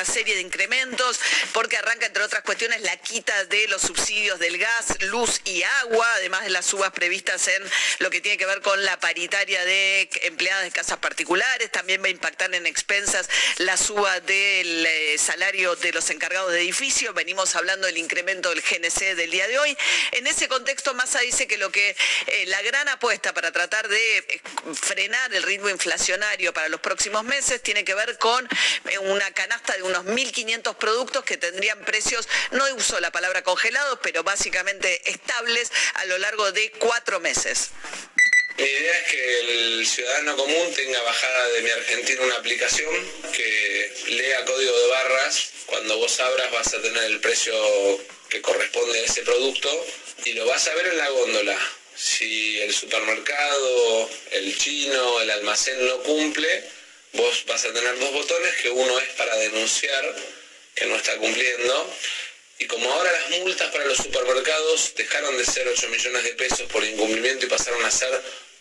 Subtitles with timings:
[0.00, 0.99] Una serie de incrementos,
[1.52, 6.06] porque arranca, entre otras cuestiones, la quita de los subsidios del gas, luz y agua,
[6.14, 7.62] además de las subas previstas en
[7.98, 12.06] lo que tiene que ver con la paritaria de empleadas de casas particulares, también va
[12.06, 13.28] a impactar en expensas
[13.58, 18.62] la suba del eh, salario de los encargados de edificios, venimos hablando del incremento del
[18.62, 19.76] GNC del día de hoy.
[20.12, 24.18] En ese contexto, Massa dice que lo que eh, la gran apuesta para tratar de
[24.18, 24.40] eh,
[24.74, 28.48] frenar el ritmo inflacionario para los próximos meses tiene que ver con
[29.02, 34.22] una canasta de unos 1.500 productos que tendrían precios, no uso la palabra congelados, pero
[34.22, 37.70] básicamente estables a lo largo de cuatro meses.
[38.58, 42.90] Mi idea es que el ciudadano común tenga bajada de mi Argentina una aplicación
[43.32, 45.50] que lea código de barras.
[45.64, 47.54] Cuando vos abras vas a tener el precio
[48.28, 49.86] que corresponde a ese producto
[50.26, 51.58] y lo vas a ver en la góndola.
[51.96, 56.64] Si el supermercado, el chino, el almacén no cumple,
[57.14, 60.16] vos vas a tener dos botones, que uno es para denunciar
[60.80, 61.94] que no está cumpliendo.
[62.58, 66.62] Y como ahora las multas para los supermercados dejaron de ser 8 millones de pesos
[66.72, 68.10] por incumplimiento y pasaron a ser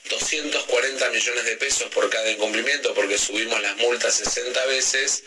[0.10, 5.24] 240 millones de pesos por cada incumplimiento porque subimos las multas 60 veces,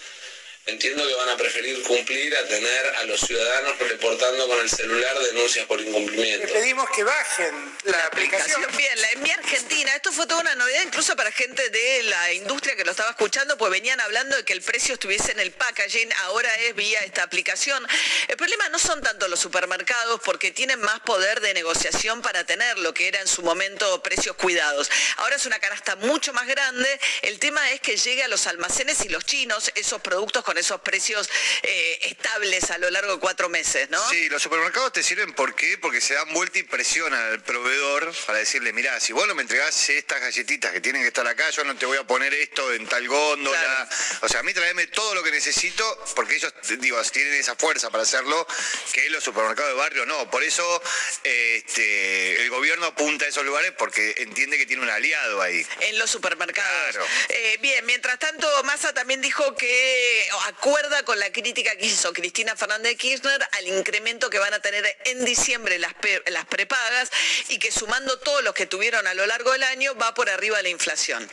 [0.66, 5.18] entiendo que van a preferir cumplir a tener a los ciudadanos reportando con el celular
[5.18, 6.46] denuncias por incumplimiento.
[6.46, 8.64] Le pedimos que bajen la, aplicación.
[8.76, 12.32] Bien, la en mi Argentina, esto fue toda una novedad incluso para gente de la
[12.32, 15.50] industria que lo estaba escuchando, pues venían hablando de que el precio estuviese en el
[15.50, 17.84] packaging, ahora es vía esta aplicación.
[18.28, 22.78] El problema no son tanto los supermercados porque tienen más poder de negociación para tener
[22.78, 24.90] lo que era en su momento precios cuidados.
[25.16, 29.04] Ahora es una canasta mucho más grande, el tema es que llegue a los almacenes
[29.04, 31.28] y los chinos esos productos con esos precios
[31.62, 34.08] eh, estables a lo largo de cuatro meses, ¿no?
[34.10, 35.78] Sí, los supermercados te sirven ¿por qué?
[35.78, 39.42] Porque se dan vuelta y presionan al proveedor para decirle, mirá, si vos no me
[39.42, 42.72] entregás estas galletitas que tienen que estar acá, yo no te voy a poner esto
[42.72, 43.58] en tal góndola.
[43.58, 43.88] Claro.
[44.22, 47.90] O sea, a mí traeme todo lo que necesito, porque ellos, digo, tienen esa fuerza
[47.90, 48.46] para hacerlo,
[48.92, 50.30] que los supermercados de barrio no.
[50.30, 50.82] Por eso
[51.22, 55.66] este, el gobierno apunta a esos lugares porque entiende que tiene un aliado ahí.
[55.80, 56.92] En los supermercados.
[56.92, 57.06] Claro.
[57.28, 62.56] Eh, bien, mientras tanto, Massa también dijo que acuerda con la crítica que hizo Cristina
[62.56, 65.94] Fernández de Kirchner al incremento que van a tener en diciembre las,
[66.26, 67.10] las prepagas
[67.48, 70.56] y que sumando todos los que tuvieron a lo largo del año va por arriba
[70.58, 71.28] de la inflación.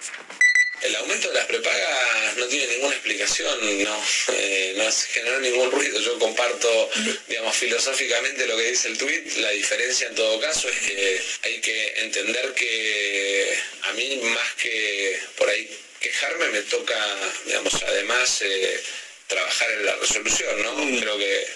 [0.81, 5.99] El aumento de las prepagas no tiene ninguna explicación, no, eh, no generó ningún ruido.
[5.99, 6.89] Yo comparto,
[7.27, 9.35] digamos, filosóficamente lo que dice el tuit.
[9.37, 15.19] La diferencia en todo caso es que hay que entender que a mí más que
[15.35, 16.97] por ahí quejarme me toca,
[17.45, 18.83] digamos, además eh,
[19.27, 20.75] trabajar en la resolución, ¿no?
[20.99, 21.47] Creo que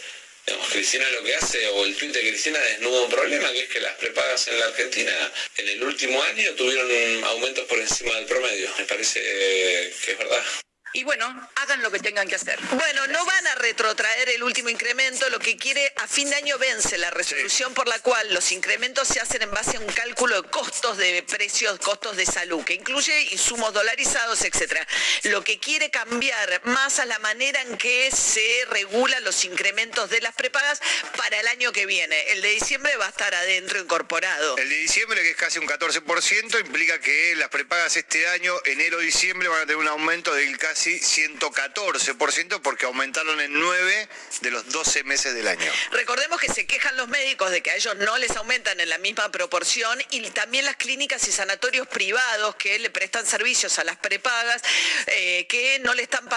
[0.45, 3.69] Digamos, Cristina lo que hace, o el tuit de Cristina desnuda un problema, que es
[3.69, 8.25] que las prepagas en la Argentina en el último año tuvieron aumentos por encima del
[8.25, 8.69] promedio.
[8.77, 10.43] Me parece eh, que es verdad.
[10.91, 12.59] Y bueno, hagan lo que tengan que hacer.
[12.71, 16.97] Bueno, no van retrotraer el último incremento, lo que quiere a fin de año vence
[16.97, 20.49] la resolución por la cual los incrementos se hacen en base a un cálculo de
[20.49, 24.85] costos de precios, costos de salud, que incluye insumos dolarizados, etcétera.
[25.23, 30.19] Lo que quiere cambiar más a la manera en que se regulan los incrementos de
[30.19, 30.81] las prepagas
[31.15, 32.33] para el año que viene.
[32.33, 34.57] El de diciembre va a estar adentro incorporado.
[34.57, 39.47] El de diciembre, que es casi un 14%, implica que las prepagas este año, enero-diciembre,
[39.47, 44.09] van a tener un aumento del casi 114%, porque aumentaron en 9
[44.41, 45.71] de los 12 meses del año.
[45.91, 48.97] Recordemos que se quejan los médicos de que a ellos no les aumentan en la
[48.97, 53.97] misma proporción y también las clínicas y sanatorios privados que le prestan servicios a las
[53.97, 54.61] prepagas,
[55.07, 56.27] eh, que no le están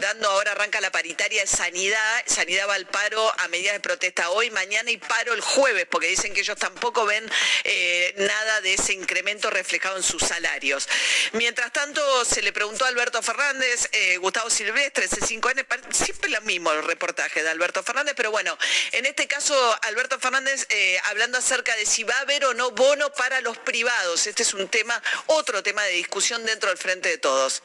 [0.00, 4.30] dando, ahora arranca la paritaria de sanidad, sanidad va al paro a medida de protesta
[4.30, 7.28] hoy, mañana y paro el jueves, porque dicen que ellos tampoco ven
[7.64, 10.88] eh, nada de ese incremento reflejado en sus salarios.
[11.32, 16.40] Mientras tanto, se le preguntó a Alberto Fernández, eh, Gustavo Silvestre, C5N, pa- siempre lo
[16.54, 18.56] mismo el reportaje de Alberto Fernández, pero bueno,
[18.92, 22.70] en este caso Alberto Fernández eh, hablando acerca de si va a haber o no
[22.70, 24.28] bono para los privados.
[24.28, 27.60] Este es un tema, otro tema de discusión dentro del Frente de Todos.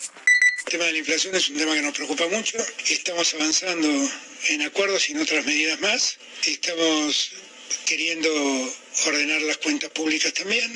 [0.65, 2.57] El tema de la inflación es un tema que nos preocupa mucho.
[2.87, 3.87] Estamos avanzando
[4.47, 6.17] en acuerdos y en otras medidas más.
[6.45, 7.31] Estamos
[7.85, 8.29] queriendo
[9.05, 10.71] ordenar las cuentas públicas también.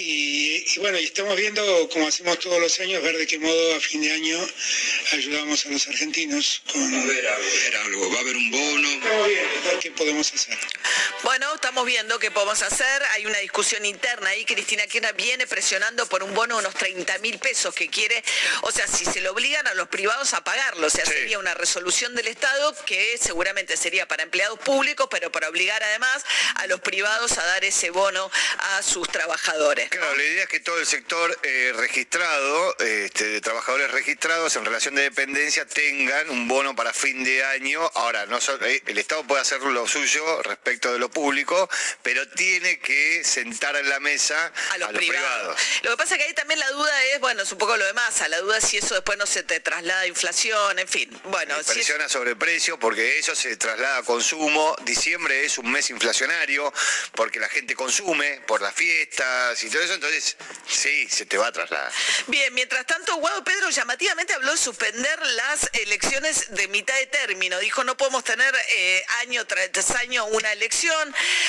[0.00, 3.74] Y, y, bueno, y estamos viendo, como hacemos todos los años, ver de qué modo
[3.74, 4.38] a fin de año
[5.12, 6.94] ayudamos a los argentinos con...
[6.94, 8.88] Va a haber algo, va a haber, algo, va a haber un bono.
[8.90, 10.56] Estamos viendo qué podemos hacer.
[11.24, 13.02] Bueno, estamos viendo qué podemos hacer.
[13.12, 14.44] Hay una discusión interna ahí.
[14.44, 18.22] Cristina Kirchner viene presionando por un bono de unos 30 mil pesos que quiere,
[18.62, 21.12] o sea, si se lo obligan a los privados a pagarlo, o sea, Sí.
[21.12, 26.24] sería una resolución del Estado que seguramente sería para empleados públicos, pero para obligar además
[26.54, 29.90] a los privados a dar ese bono a sus trabajadores.
[29.90, 34.64] Claro, la idea es que todo el sector eh, registrado, este, de trabajadores registrados en
[34.64, 37.90] relación de dependencia, tengan un bono para fin de año.
[37.94, 41.68] Ahora, no eh, el Estado puede hacer lo suyo respecto de lo público,
[42.02, 45.60] pero tiene que sentar en la mesa a los, privados.
[45.82, 47.84] Lo que pasa es que ahí también la duda es, bueno, es un poco lo
[47.84, 50.88] de masa, la duda es si eso después no se te traslada a inflación, en
[50.88, 51.20] fin.
[51.24, 54.76] Bueno, si es- Presiona sobre precio porque eso se traslada a consumo.
[54.82, 56.72] Diciembre es un mes inflacionario
[57.14, 59.94] porque la gente consume por las fiestas y todo eso.
[59.94, 60.36] Entonces,
[60.68, 61.92] sí, se te va a trasladar.
[62.26, 67.58] Bien, mientras tanto, Guado Pedro llamativamente habló de suspender las elecciones de mitad de término.
[67.60, 70.97] Dijo, no podemos tener eh, año tras año una elección,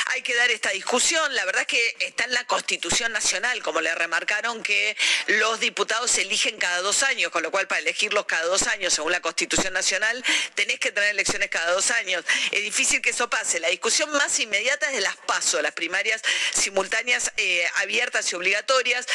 [0.08, 1.36] hay que dar esta discusión.
[1.36, 4.96] La verdad es que está en la Constitución Nacional, como le remarcaron, que
[5.28, 8.94] los diputados se eligen cada dos años, con lo cual para elegirlos cada dos años,
[8.94, 10.24] según la Constitución Nacional,
[10.56, 12.24] tenés que tener elecciones cada dos años.
[12.52, 13.60] Es difícil que eso pase.
[13.60, 16.22] La discusión más inmediata es de las PASO, las primarias
[16.54, 19.06] simultáneas eh, abiertas y obligatorias,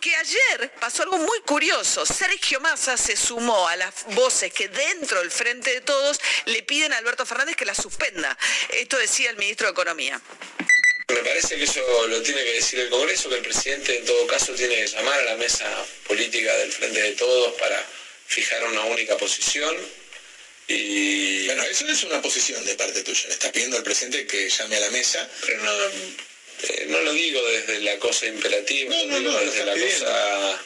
[0.00, 2.04] que ayer pasó algo muy curioso.
[2.06, 6.92] Sergio Massa se sumó a las voces que dentro del Frente de Todos le piden
[6.92, 8.36] a Alberto Fernández que la suspenda.
[8.70, 10.20] Esto decía el ministro de Economía.
[11.08, 14.26] Me parece que eso lo tiene que decir el Congreso, que el presidente en todo
[14.26, 15.64] caso tiene que llamar a la mesa
[16.08, 17.80] política del Frente de Todos para
[18.26, 19.74] fijar una única posición.
[20.66, 23.28] Y Bueno, eso es una posición de parte tuya.
[23.28, 25.30] Le estás pidiendo al presidente que llame a la mesa.
[25.46, 25.72] pero no,
[26.64, 29.64] eh, no lo digo desde la cosa imperativa, No, lo no, digo no, lo desde
[29.64, 30.04] la pidiendo.
[30.06, 30.62] cosa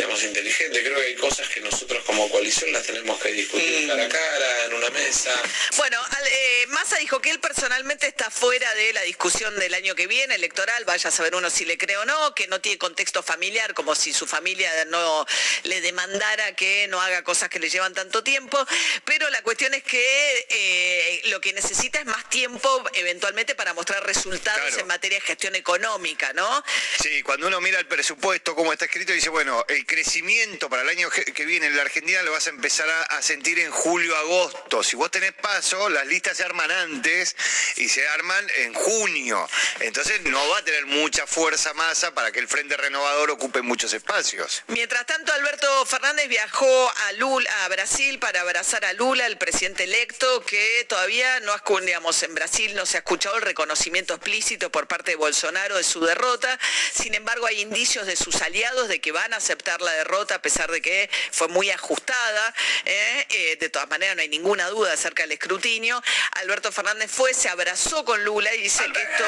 [0.00, 0.80] digamos inteligente.
[0.82, 3.88] Creo que hay cosas que nosotros como coalición las tenemos que discutir Mm.
[3.88, 5.30] cara a cara, en una mesa.
[5.76, 9.94] Bueno, al- eh, Massa dijo que él personalmente está fuera de la discusión del año
[9.94, 12.78] que viene, electoral, vaya a saber uno si le cree o no, que no tiene
[12.78, 15.26] contexto familiar, como si su familia no
[15.64, 18.64] le demandara que no haga cosas que le llevan tanto tiempo,
[19.04, 24.02] pero la cuestión es que eh, lo que necesita es más tiempo eventualmente para mostrar
[24.06, 24.80] resultados Claro.
[24.80, 26.64] en materia de gestión económica, ¿no?
[27.02, 30.88] Sí, cuando uno mira el presupuesto, cómo está escrito, dice, bueno, el crecimiento para el
[30.88, 34.84] año que viene en la Argentina lo vas a empezar a, sentir en julio, agosto.
[34.84, 37.34] Si vos tenés paso, las listas se arman antes
[37.76, 39.48] y se arman en junio.
[39.80, 43.92] Entonces no va a tener mucha fuerza masa para que el Frente Renovador ocupe muchos
[43.92, 44.62] espacios.
[44.68, 49.84] Mientras tanto, Alberto Fernández viajó a, Lula, a Brasil para abrazar a Lula, el presidente
[49.84, 51.52] electo, que todavía no
[51.84, 55.84] digamos, en Brasil no se ha escuchado el reconocimiento explícito por parte de Bolsonaro de
[55.84, 56.58] su derrota.
[56.92, 60.42] Sin embargo, hay indicios de sus aliados de que van a aceptar la derrota, a
[60.42, 62.54] pesar de que fue muy ajustada.
[62.84, 63.26] ¿eh?
[63.28, 66.02] Eh, de todas maneras, no hay ninguna duda acerca del escrutinio.
[66.32, 69.24] Alberto Fernández fue, se abrazó con Lula y dice que esto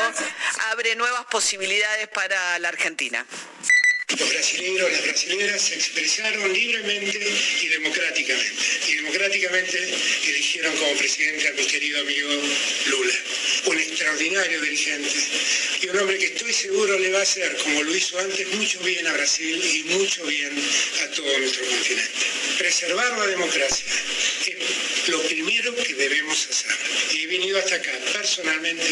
[0.71, 3.27] abre nuevas posibilidades para la Argentina.
[4.19, 7.19] Los brasileños, las brasileñas se expresaron libremente
[7.63, 8.63] y democráticamente.
[8.89, 9.79] Y democráticamente
[10.29, 12.31] eligieron como presidente a mi querido amigo
[12.87, 13.15] Lula.
[13.67, 15.13] Un extraordinario dirigente
[15.81, 18.81] y un hombre que estoy seguro le va a hacer, como lo hizo antes, mucho
[18.81, 20.53] bien a Brasil y mucho bien
[21.03, 22.11] a todo nuestro continente.
[22.59, 23.85] Preservar la democracia
[24.47, 26.73] es lo primero que debemos hacer.
[27.13, 28.87] Y he venido hasta acá personalmente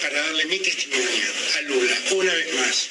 [0.00, 2.88] para darle mi testimonio a Lula, una vez más,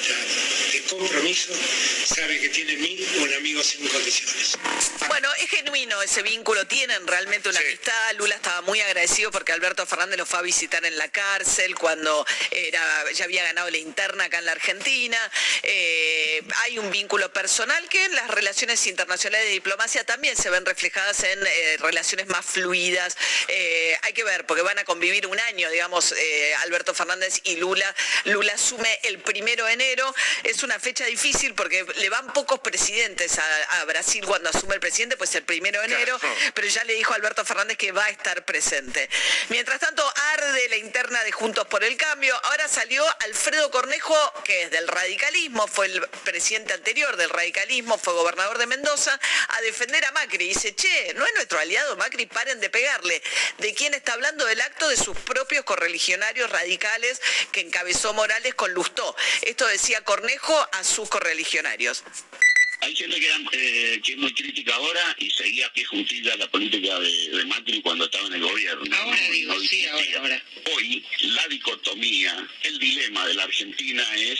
[0.00, 0.57] de amistad, de
[0.98, 1.52] compromiso,
[2.06, 4.58] sabe que tiene en mí un amigo sin condiciones.
[5.08, 7.66] Bueno, es genuino ese vínculo, tienen realmente una Sí.
[7.66, 8.14] amistad.
[8.16, 12.26] Lula estaba muy agradecido porque Alberto Fernández lo fue a visitar en la cárcel cuando
[12.50, 15.18] era, ya había ganado la interna acá en la Argentina.
[15.62, 20.64] Eh, hay un vínculo personal que en las relaciones internacionales de diplomacia también se ven
[20.66, 23.16] reflejadas en eh, relaciones más fluidas.
[23.48, 26.14] Eh, hay que ver, porque van a convivir un año, digamos,
[26.62, 27.94] Alberto Fernández y Lula.
[28.24, 30.14] Lula asume el primero de enero.
[30.44, 34.80] Es una fecha difícil porque le van pocos presidentes a, a Brasil cuando asume el
[34.80, 36.34] presidente, pues el primero de enero, Claro.
[36.54, 39.08] pero ya le dijo Alberto Fernández que va a estar presente.
[39.48, 40.02] Mientras tanto,
[40.32, 42.38] arde la interna de Juntos por el Cambio.
[42.44, 48.12] Ahora salió Alfredo Cornejo, que es del radicalismo, fue el presidente anterior del radicalismo, fue
[48.14, 49.18] gobernador de Mendoza,
[49.48, 50.44] a defender a Macri.
[50.46, 53.22] Y dice, che, no es nuestro aliado Macri, paren de pegarle.
[53.58, 54.44] ¿De quién está hablando?
[54.46, 57.20] Del acto de sus propios correligionarios radicales
[57.52, 59.14] que encabezó Morales con Lustó.
[59.42, 62.04] Esto decía Cornejo a sus correligionarios.
[62.80, 66.48] Hay gente que, eh, que, es muy crítica ahora y seguía a pie juntilla la
[66.48, 68.96] política de, Macri cuando estaba en el gobierno.
[68.96, 70.42] Ahora digo, sí, ahora, ahora.
[70.76, 74.38] Hoy la dicotomía, el dilema de la Argentina es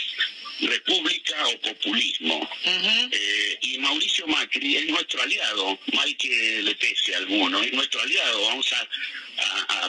[0.61, 2.49] república o populismo.
[2.65, 8.01] Eh, y Mauricio Macri es nuestro aliado, mal que le pese a alguno, es nuestro
[8.01, 8.41] aliado.
[8.47, 8.87] Vamos a,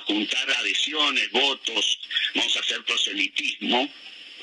[0.07, 2.00] juntar adhesiones, votos,
[2.35, 3.88] vamos a hacer proselitismo.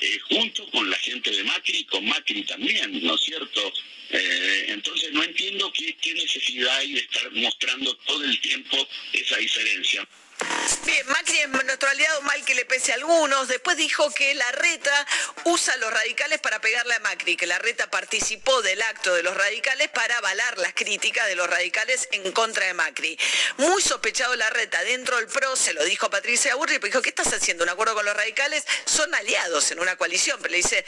[0.00, 3.72] Eh, junto con la gente de Macri con Macri también, ¿no es cierto?
[4.10, 8.76] Eh, entonces no entiendo qué, qué necesidad hay de estar mostrando todo el tiempo
[9.12, 10.08] esa diferencia.
[10.84, 13.48] Bien, Macri es nuestro aliado, mal que le pese a algunos.
[13.48, 15.06] Después dijo que la reta
[15.44, 19.22] usa a los radicales para pegarle a Macri, que la reta participó del acto de
[19.22, 23.18] los radicales para avalar las críticas de los radicales en contra de Macri.
[23.58, 27.32] Muy sospechado la reta dentro del PRO, se lo dijo Patricia Burri, dijo, ¿qué estás
[27.32, 27.64] haciendo?
[27.64, 28.64] ¿Un acuerdo con los radicales?
[28.86, 30.84] Son aliados en una coalición, pero le dice,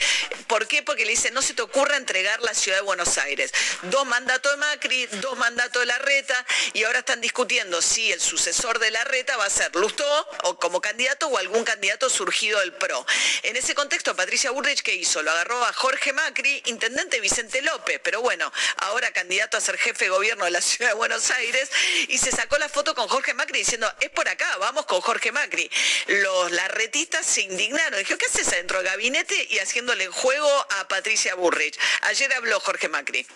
[0.47, 0.83] ¿por qué?
[0.83, 3.53] Porque le dice, no se te ocurra entregar la ciudad de Buenos Aires.
[3.83, 8.21] Dos mandatos de Macri, dos mandatos de la reta, y ahora están discutiendo si el
[8.21, 12.61] sucesor de la reta va a ser Lustó o como candidato o algún candidato surgido
[12.61, 13.05] del PRO.
[13.43, 15.23] En ese contexto, Patricia Burrich, ¿qué hizo?
[15.23, 20.07] Lo agarró a Jorge Macri, intendente Vicente López, pero bueno, ahora candidato a ser jefe
[20.07, 21.71] de gobierno de la ciudad de Buenos Aires,
[22.09, 25.33] y se sacó la foto con Jorge Macri diciendo, es por acá, vamos con Jorge
[25.33, 25.71] Macri.
[26.07, 29.49] Los larretistas se indignaron, dijeron, ¿qué haces adentro del gabinete?
[29.51, 31.79] Y haciéndole juego a Patricia Burrich.
[32.03, 33.27] Ayer habló Jorge Macri.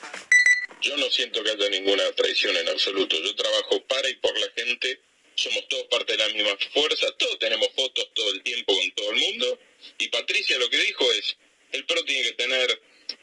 [0.80, 3.16] Yo no siento que haya ninguna traición en absoluto.
[3.16, 5.00] Yo trabajo para y por la gente
[5.36, 9.10] somos todos parte de la misma fuerza, todos tenemos fotos todo el tiempo con todo
[9.10, 9.58] el mundo.
[9.98, 11.36] Y Patricia lo que dijo es,
[11.72, 12.80] el PRO tiene que tener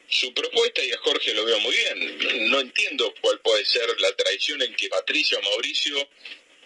[0.08, 2.50] su propuesta y a Jorge lo veo muy bien.
[2.50, 6.08] No entiendo cuál puede ser la traición en que Patricia o Mauricio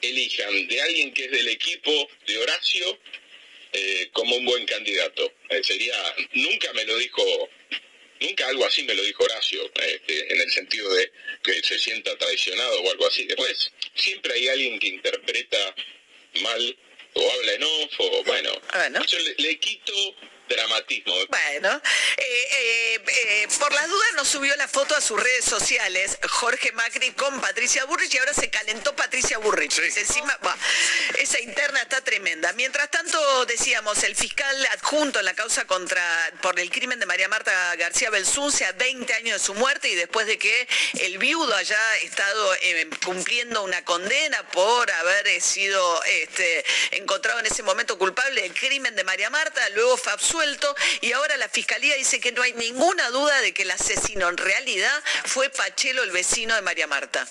[0.03, 2.99] elijan de alguien que es del equipo de Horacio
[3.73, 5.33] eh, como un buen candidato.
[5.49, 5.95] Eh, sería,
[6.35, 7.23] nunca me lo dijo
[8.21, 12.17] Nunca algo así me lo dijo Horacio, este, en el sentido de que se sienta
[12.17, 13.25] traicionado o algo así.
[13.27, 15.75] Después, siempre hay alguien que interpreta
[16.43, 16.77] mal
[17.15, 18.51] o habla en off, o bueno,
[19.07, 19.93] yo le quito
[20.49, 21.15] dramatismo.
[21.29, 21.81] Bueno,
[22.17, 26.73] eh, eh, eh, por las dudas nos subió la foto a sus redes sociales Jorge
[26.73, 29.79] Macri con Patricia Burrich y ahora se calentó Patricia Burrich.
[29.79, 30.39] Encima,
[31.19, 32.53] esa interna está tremenda.
[32.55, 36.03] Mientras tanto, decíamos, el fiscal adjunto en la causa contra
[36.43, 39.95] por el crimen de María Marta García Belsunce a 20 años de su muerte y
[39.95, 40.69] después de que
[41.01, 42.53] el viudo haya estado
[43.05, 49.05] cumpliendo una condena por haber sido este, encontrado en ese momento culpable del crimen de
[49.05, 50.13] María Marta, luego fue
[51.01, 54.37] y ahora la fiscalía dice que no hay ninguna duda de que el asesino en
[54.37, 57.27] realidad fue Pachelo, el vecino de María Marta.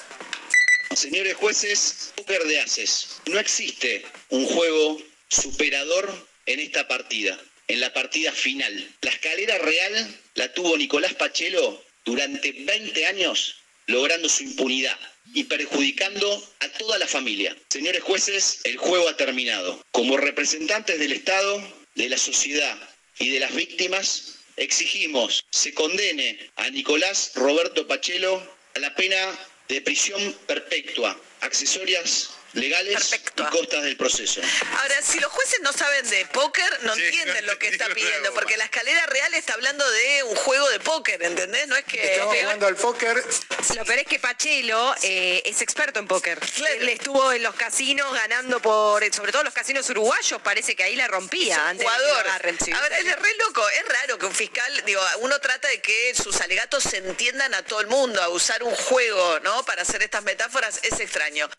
[0.96, 3.22] Señores jueces, póker de haces.
[3.26, 8.96] No existe un juego superador en esta partida, en la partida final.
[9.02, 13.58] La escalera real la tuvo Nicolás Pachelo durante 20 años
[13.88, 14.98] logrando su impunidad
[15.34, 17.56] y perjudicando a toda la familia.
[17.70, 19.84] Señores jueces, el juego ha terminado.
[19.92, 21.62] Como representantes del Estado,
[21.96, 22.78] de la sociedad
[23.20, 28.42] y de las víctimas, exigimos se condene a Nicolás Roberto Pachelo
[28.76, 29.18] a la pena
[29.68, 34.42] de prisión perpetua, accesorias legales y costas del proceso.
[34.80, 38.58] Ahora, si los jueces no saben de póker, no entienden lo que está pidiendo, porque
[38.58, 41.68] la escalera real está hablando de un juego de póker, ¿entendés?
[41.68, 42.14] No es que...
[42.14, 43.24] Estamos jugando al póker.
[43.76, 46.40] Lo peor es que Pachelo eh, es experto en póker.
[46.80, 50.96] Él estuvo en los casinos ganando por, sobre todo los casinos uruguayos, parece que ahí
[50.96, 51.70] la rompía.
[51.70, 52.28] Antes jugador.
[52.28, 56.40] Ahora, es re loco, es raro que un fiscal, digo, uno trata de que sus
[56.42, 59.64] alegatos se entiendan a todo el mundo, a usar un juego, ¿no?
[59.66, 61.50] Para hacer estas metáforas es extraño.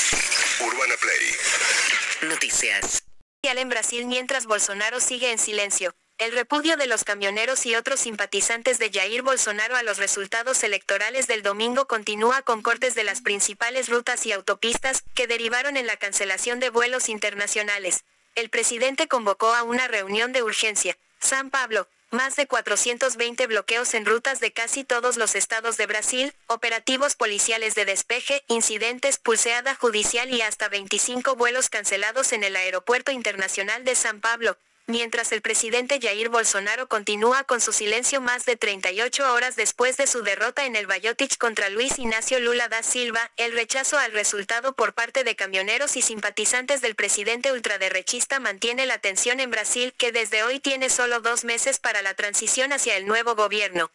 [2.22, 3.02] Noticias.
[3.42, 5.94] En Brasil mientras Bolsonaro sigue en silencio.
[6.18, 11.26] El repudio de los camioneros y otros simpatizantes de Jair Bolsonaro a los resultados electorales
[11.26, 15.96] del domingo continúa con cortes de las principales rutas y autopistas, que derivaron en la
[15.96, 18.04] cancelación de vuelos internacionales.
[18.34, 20.98] El presidente convocó a una reunión de urgencia.
[21.18, 26.32] San Pablo, más de 420 bloqueos en rutas de casi todos los estados de Brasil,
[26.46, 33.12] operativos policiales de despeje, incidentes, pulseada judicial y hasta 25 vuelos cancelados en el Aeropuerto
[33.12, 34.56] Internacional de San Pablo,
[34.86, 40.06] mientras el presidente Jair Bolsonaro continúa con su silencio más de 38 horas después de
[40.06, 44.74] su derrota en el Bayotich contra Luis Ignacio Lula da Silva, el rechazo al resultado
[44.74, 50.12] por parte de camioneros y simpatizantes del presidente ultraderechista mantiene la tensión en Brasil, que
[50.12, 53.90] desde hoy tiene solo dos meses para la transición hacia el nuevo gobierno.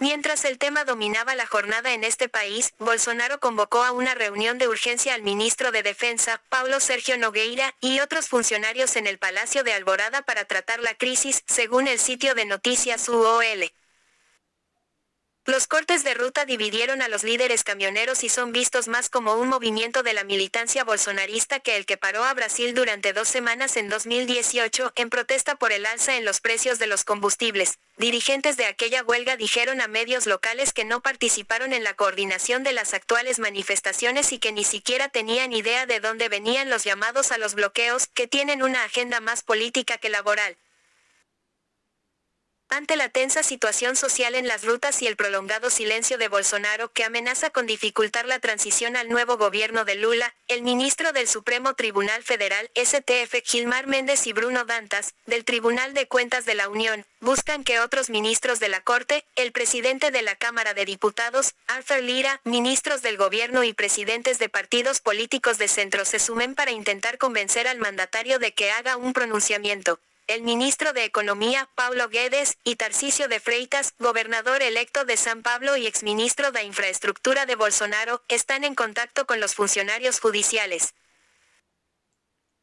[0.00, 4.68] Mientras el tema dominaba la jornada en este país, Bolsonaro convocó a una reunión de
[4.68, 9.72] urgencia al ministro de Defensa, Paulo Sergio Nogueira, y otros funcionarios en el Palacio de
[9.72, 13.72] Alborada para tratar la crisis, según el sitio de noticias UOL.
[15.48, 19.48] Los cortes de ruta dividieron a los líderes camioneros y son vistos más como un
[19.48, 23.88] movimiento de la militancia bolsonarista que el que paró a Brasil durante dos semanas en
[23.88, 27.78] 2018 en protesta por el alza en los precios de los combustibles.
[27.96, 32.74] Dirigentes de aquella huelga dijeron a medios locales que no participaron en la coordinación de
[32.74, 37.38] las actuales manifestaciones y que ni siquiera tenían idea de dónde venían los llamados a
[37.38, 40.58] los bloqueos, que tienen una agenda más política que laboral.
[42.70, 47.02] Ante la tensa situación social en las rutas y el prolongado silencio de Bolsonaro que
[47.02, 52.22] amenaza con dificultar la transición al nuevo gobierno de Lula, el ministro del Supremo Tribunal
[52.22, 57.64] Federal, STF, Gilmar Méndez y Bruno Dantas, del Tribunal de Cuentas de la Unión, buscan
[57.64, 62.42] que otros ministros de la Corte, el presidente de la Cámara de Diputados, Arthur Lira,
[62.44, 67.66] ministros del gobierno y presidentes de partidos políticos de centro se sumen para intentar convencer
[67.66, 69.98] al mandatario de que haga un pronunciamiento
[70.28, 75.76] el ministro de Economía, Paulo Guedes, y Tarcisio de Freitas, gobernador electo de San Pablo
[75.76, 80.94] y exministro de Infraestructura de Bolsonaro, están en contacto con los funcionarios judiciales.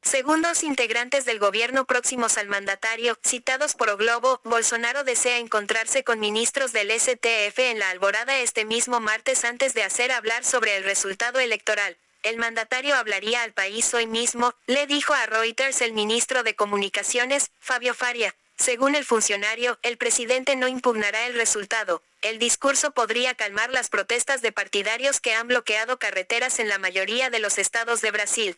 [0.03, 6.03] Según dos integrantes del gobierno próximos al mandatario, citados por O Globo, Bolsonaro desea encontrarse
[6.03, 10.77] con ministros del STF en la alborada este mismo martes antes de hacer hablar sobre
[10.77, 15.93] el resultado electoral el mandatario hablaría al país hoy mismo, le dijo a Reuters el
[15.93, 18.33] ministro de Comunicaciones, Fabio Faria.
[18.57, 22.01] Según el funcionario, el presidente no impugnará el resultado.
[22.23, 27.29] El discurso podría calmar las protestas de partidarios que han bloqueado carreteras en la mayoría
[27.29, 28.57] de los estados de Brasil.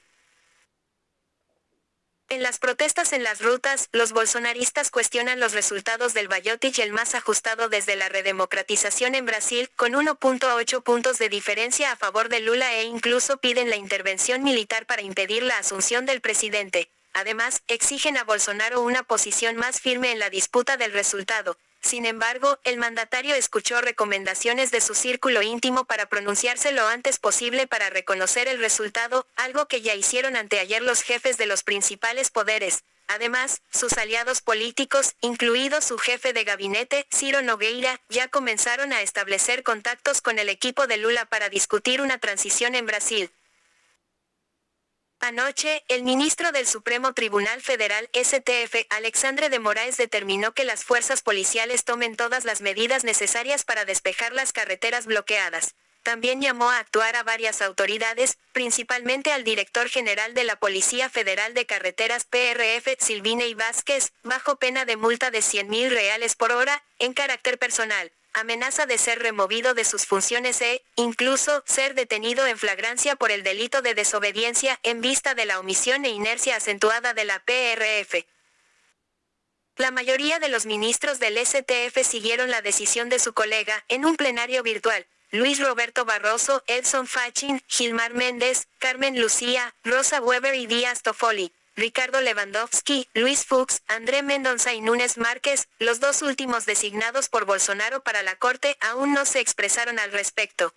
[2.29, 7.15] En las protestas en las rutas, los bolsonaristas cuestionan los resultados del Bayotich el más
[7.15, 12.74] ajustado desde la redemocratización en Brasil, con 1.8 puntos de diferencia a favor de Lula
[12.74, 16.89] e incluso piden la intervención militar para impedir la asunción del presidente.
[17.13, 21.57] Además, exigen a Bolsonaro una posición más firme en la disputa del resultado.
[21.81, 27.67] Sin embargo, el mandatario escuchó recomendaciones de su círculo íntimo para pronunciarse lo antes posible
[27.67, 32.84] para reconocer el resultado, algo que ya hicieron anteayer los jefes de los principales poderes.
[33.08, 39.63] Además, sus aliados políticos, incluido su jefe de gabinete, Ciro Nogueira, ya comenzaron a establecer
[39.63, 43.32] contactos con el equipo de Lula para discutir una transición en Brasil.
[45.19, 51.23] Anoche, el ministro del Supremo Tribunal Federal, STF, Alexandre de Moraes determinó que las fuerzas
[51.23, 55.73] policiales tomen todas las medidas necesarias para despejar las carreteras bloqueadas.
[56.03, 61.56] También llamó a actuar a varias autoridades, principalmente al director general de la Policía Federal
[61.56, 66.84] de Carreteras PRF, Silvine Vázquez, bajo pena de multa de 100 mil reales por hora,
[66.99, 72.58] en carácter personal amenaza de ser removido de sus funciones e, incluso, ser detenido en
[72.58, 77.26] flagrancia por el delito de desobediencia en vista de la omisión e inercia acentuada de
[77.26, 78.26] la PRF.
[79.78, 84.15] La mayoría de los ministros del STF siguieron la decisión de su colega en un
[84.15, 85.06] plenario virtual.
[85.30, 91.54] Luis Roberto Barroso, Edson Fachin, Gilmar Méndez, Carmen Lucía, Rosa Weber y Díaz Toffoli.
[91.77, 98.01] Ricardo Lewandowski, Luis Fuchs, André Mendonza y Núñez Márquez, los dos últimos designados por Bolsonaro
[98.01, 100.73] para la Corte, aún no se expresaron al respecto.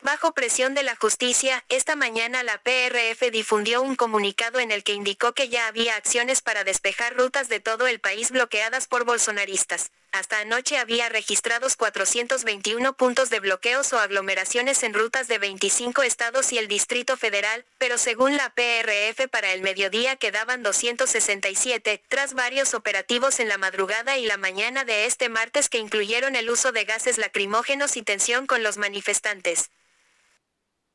[0.00, 4.94] Bajo presión de la justicia, esta mañana la PRF difundió un comunicado en el que
[4.94, 9.90] indicó que ya había acciones para despejar rutas de todo el país bloqueadas por bolsonaristas.
[10.12, 16.52] Hasta anoche había registrados 421 puntos de bloqueos o aglomeraciones en rutas de 25 estados
[16.52, 22.74] y el Distrito Federal, pero según la PRF para el mediodía quedaban 267, tras varios
[22.74, 26.84] operativos en la madrugada y la mañana de este martes que incluyeron el uso de
[26.84, 29.70] gases lacrimógenos y tensión con los manifestantes.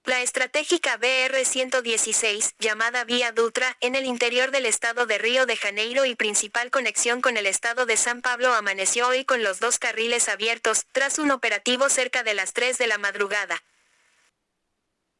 [0.06, 6.06] La estratégica BR-116, llamada Vía Dutra, en el interior del estado de Río de Janeiro
[6.06, 10.30] y principal conexión con el estado de San Pablo amaneció hoy con los dos carriles
[10.30, 13.63] abiertos, tras un operativo cerca de las 3 de la madrugada.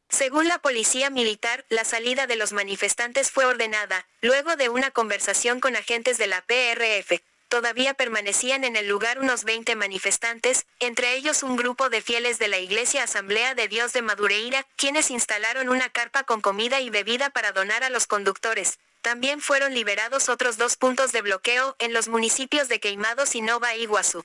[0.08, 5.58] Según la policía militar, la salida de los manifestantes fue ordenada, luego de una conversación
[5.58, 11.42] con agentes de la PRF todavía permanecían en el lugar unos 20 manifestantes, entre ellos
[11.42, 15.88] un grupo de fieles de la Iglesia Asamblea de Dios de Madureira, quienes instalaron una
[15.88, 18.78] carpa con comida y bebida para donar a los conductores.
[19.02, 23.76] También fueron liberados otros dos puntos de bloqueo en los municipios de Queimados y Nova
[23.76, 24.24] Iguazú.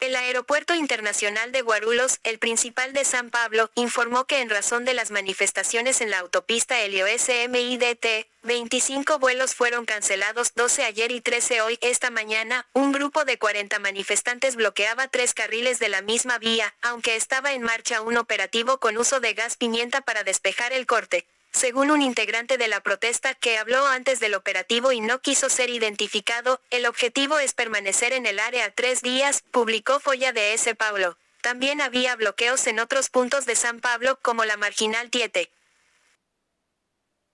[0.00, 4.94] El Aeropuerto Internacional de Guarulhos, el principal de San Pablo, informó que en razón de
[4.94, 11.62] las manifestaciones en la autopista Helio SMIDT, 25 vuelos fueron cancelados, 12 ayer y 13
[11.62, 11.78] hoy.
[11.80, 17.16] Esta mañana, un grupo de 40 manifestantes bloqueaba tres carriles de la misma vía, aunque
[17.16, 21.26] estaba en marcha un operativo con uso de gas pimienta para despejar el corte.
[21.58, 25.70] Según un integrante de la protesta que habló antes del operativo y no quiso ser
[25.70, 30.72] identificado, el objetivo es permanecer en el área tres días, publicó Folla de S.
[30.76, 31.18] Paulo.
[31.42, 35.50] También había bloqueos en otros puntos de San Pablo como la Marginal Tiete.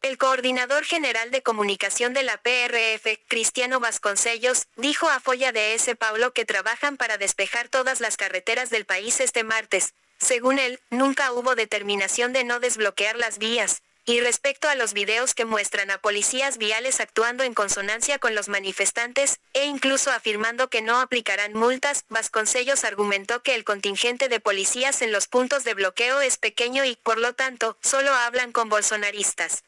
[0.00, 5.96] El coordinador general de comunicación de la PRF, Cristiano Vasconcellos, dijo a Folla de S.
[5.96, 9.92] Paulo que trabajan para despejar todas las carreteras del país este martes.
[10.18, 13.82] Según él, nunca hubo determinación de no desbloquear las vías.
[14.06, 18.48] Y respecto a los videos que muestran a policías viales actuando en consonancia con los
[18.48, 25.00] manifestantes, e incluso afirmando que no aplicarán multas, Vasconcellos argumentó que el contingente de policías
[25.00, 29.64] en los puntos de bloqueo es pequeño y, por lo tanto, solo hablan con bolsonaristas.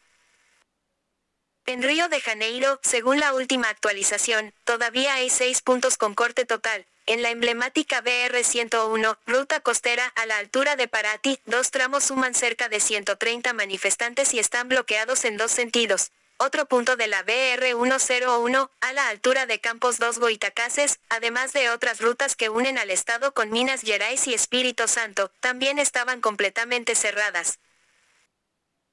[1.65, 6.87] En Río de Janeiro, según la última actualización, todavía hay seis puntos con corte total.
[7.09, 12.69] En la emblemática BR-101, ruta costera a la altura de Paraty, dos tramos suman cerca
[12.69, 16.11] de 130 manifestantes y están bloqueados en dos sentidos.
[16.39, 22.01] Otro punto de la BR-101, a la altura de Campos dos Goitacases, además de otras
[22.01, 27.61] rutas que unen al estado con Minas Gerais y Espíritu Santo, también estaban completamente cerradas.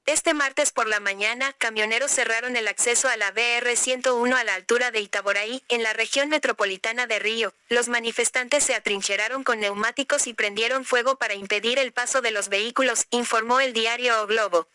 [0.06, 4.90] Este martes por la mañana, camioneros cerraron el acceso a la BR-101 a la altura
[4.90, 7.54] de Itaboraí, en la región metropolitana de Río.
[7.70, 12.50] Los manifestantes se atrincheraron con neumáticos y prendieron fuego para impedir el paso de los
[12.50, 14.68] vehículos, informó el diario O Globo.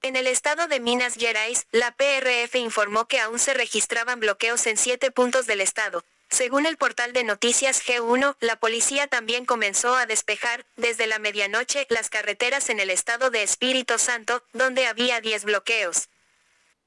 [0.00, 4.78] En el estado de Minas Gerais, la PRF informó que aún se registraban bloqueos en
[4.78, 6.06] siete puntos del estado.
[6.30, 11.86] Según el portal de noticias G1, la policía también comenzó a despejar, desde la medianoche,
[11.90, 16.08] las carreteras en el estado de Espíritu Santo, donde había 10 bloqueos.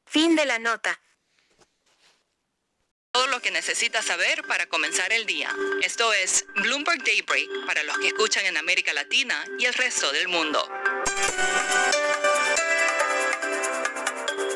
[0.05, 0.99] Fin de la nota.
[3.11, 5.53] Todo lo que necesitas saber para comenzar el día.
[5.83, 10.29] Esto es Bloomberg Daybreak para los que escuchan en América Latina y el resto del
[10.29, 10.67] mundo.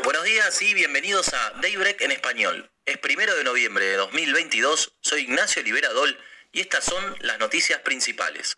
[0.04, 2.77] Buenos días y bienvenidos a Daybreak en español.
[2.88, 6.18] Es primero de noviembre de 2022, soy Ignacio Liberadol
[6.54, 8.58] y estas son las noticias principales.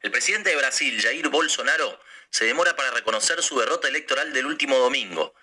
[0.00, 4.78] El presidente de Brasil, Jair Bolsonaro, se demora para reconocer su derrota electoral del último
[4.78, 5.34] domingo.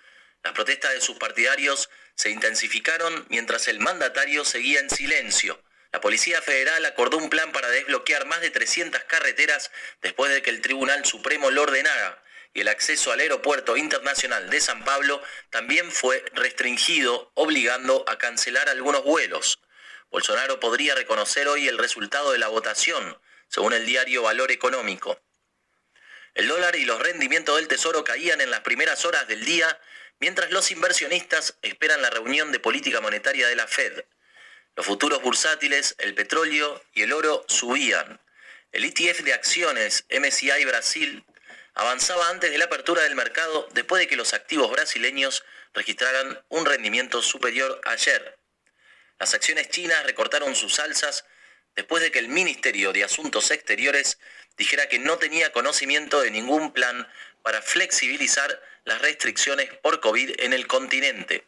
[0.42, 5.62] Las protestas de sus partidarios se intensificaron mientras el mandatario seguía en silencio.
[5.92, 9.70] La Policía Federal acordó un plan para desbloquear más de 300 carreteras
[10.02, 12.20] después de que el Tribunal Supremo lo ordenara
[12.52, 18.68] y el acceso al aeropuerto internacional de San Pablo también fue restringido, obligando a cancelar
[18.68, 19.60] algunos vuelos.
[20.10, 23.16] Bolsonaro podría reconocer hoy el resultado de la votación,
[23.48, 25.20] según el diario Valor Económico.
[26.34, 29.80] El dólar y los rendimientos del Tesoro caían en las primeras horas del día,
[30.18, 34.04] mientras los inversionistas esperan la reunión de política monetaria de la Fed.
[34.76, 38.20] Los futuros bursátiles, el petróleo y el oro subían.
[38.72, 41.24] El ETF de acciones MSCI Brasil
[41.80, 46.66] avanzaba antes de la apertura del mercado después de que los activos brasileños registraran un
[46.66, 48.38] rendimiento superior ayer.
[49.18, 51.24] Las acciones chinas recortaron sus alzas
[51.74, 54.18] después de que el Ministerio de Asuntos Exteriores
[54.58, 57.08] dijera que no tenía conocimiento de ningún plan
[57.40, 61.46] para flexibilizar las restricciones por COVID en el continente.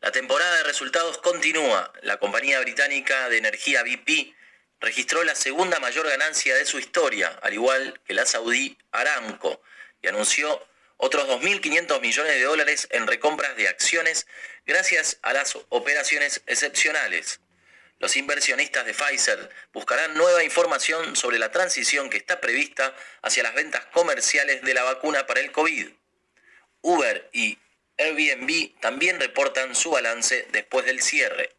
[0.00, 1.92] La temporada de resultados continúa.
[2.00, 4.34] La compañía británica de energía BP
[4.80, 9.60] registró la segunda mayor ganancia de su historia, al igual que la saudí Aramco,
[10.02, 14.26] y anunció otros 2.500 millones de dólares en recompras de acciones
[14.66, 17.40] gracias a las operaciones excepcionales.
[18.00, 23.54] Los inversionistas de Pfizer buscarán nueva información sobre la transición que está prevista hacia las
[23.54, 25.88] ventas comerciales de la vacuna para el COVID.
[26.82, 27.58] Uber y
[27.96, 31.57] Airbnb también reportan su balance después del cierre.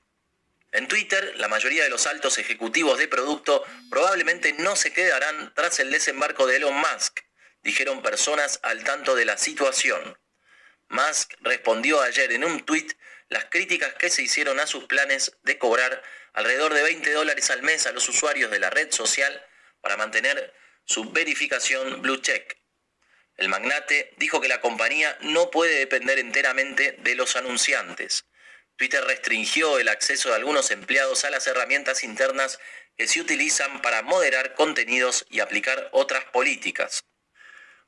[0.72, 5.80] En Twitter, la mayoría de los altos ejecutivos de producto probablemente no se quedarán tras
[5.80, 7.22] el desembarco de Elon Musk,
[7.64, 10.18] dijeron personas al tanto de la situación.
[10.90, 12.94] Musk respondió ayer en un tuit
[13.30, 16.04] las críticas que se hicieron a sus planes de cobrar
[16.34, 19.46] alrededor de 20 dólares al mes a los usuarios de la red social
[19.82, 20.54] para mantener
[20.86, 22.58] su verificación Blue Check.
[23.38, 28.26] El magnate dijo que la compañía no puede depender enteramente de los anunciantes.
[28.80, 32.60] Twitter restringió el acceso de algunos empleados a las herramientas internas
[32.98, 37.04] que se utilizan para moderar contenidos y aplicar otras políticas.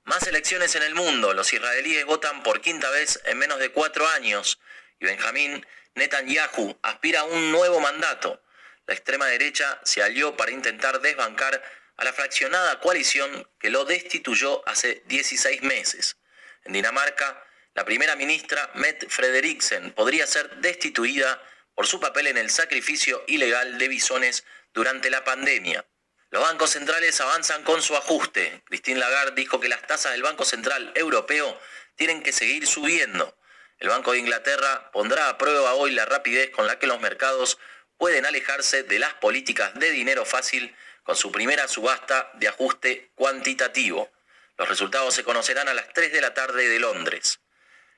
[0.03, 1.33] Más elecciones en el mundo.
[1.33, 4.59] Los israelíes votan por quinta vez en menos de cuatro años
[4.99, 8.43] y Benjamín Netanyahu aspira a un nuevo mandato.
[8.85, 11.63] La extrema derecha se alió para intentar desbancar
[11.95, 16.17] a la fraccionada coalición que lo destituyó hace 16 meses.
[16.65, 17.41] En Dinamarca,
[17.73, 21.41] la primera ministra Mette Frederiksen podría ser destituida
[21.73, 25.85] por su papel en el sacrificio ilegal de bisones durante la pandemia.
[26.31, 28.61] Los bancos centrales avanzan con su ajuste.
[28.65, 31.59] Christine Lagarde dijo que las tasas del Banco Central Europeo
[31.95, 33.37] tienen que seguir subiendo.
[33.79, 37.57] El Banco de Inglaterra pondrá a prueba hoy la rapidez con la que los mercados
[37.97, 44.11] pueden alejarse de las políticas de dinero fácil con su primera subasta de ajuste cuantitativo.
[44.57, 47.39] Los resultados se conocerán a las 3 de la tarde de Londres.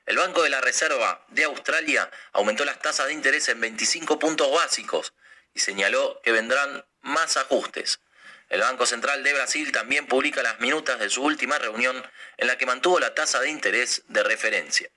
[0.06, 4.52] El Banco de la Reserva de Australia aumentó las tasas de interés en 25 puntos
[4.52, 5.14] básicos
[5.54, 8.00] y señaló que vendrán más ajustes.
[8.50, 12.04] El Banco Central de Brasil también publica las minutas de su última reunión
[12.36, 14.90] en la que mantuvo la tasa de interés de referencia.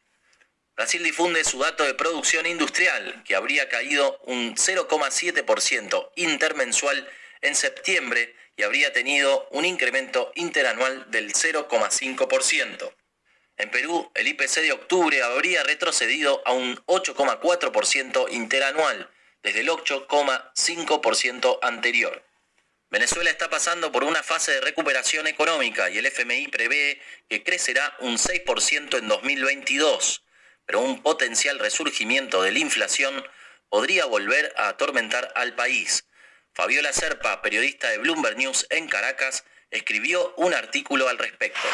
[0.76, 7.10] Brasil difunde su dato de producción industrial, que habría caído un 0,7% intermensual
[7.42, 12.94] en septiembre y habría tenido un incremento interanual del 0,5%.
[13.58, 19.10] En Perú, el IPC de octubre habría retrocedido a un 8,4% interanual,
[19.44, 22.24] desde el 8,5% anterior.
[22.90, 27.96] Venezuela está pasando por una fase de recuperación económica y el FMI prevé que crecerá
[28.00, 30.24] un 6% en 2022
[30.68, 33.26] pero un potencial resurgimiento de la inflación
[33.70, 36.06] podría volver a atormentar al país.
[36.54, 41.68] Fabiola Serpa, periodista de Bloomberg News en Caracas, escribió un artículo al respecto.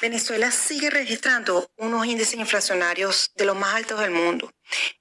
[0.00, 4.50] Venezuela sigue registrando unos índices inflacionarios de los más altos del mundo.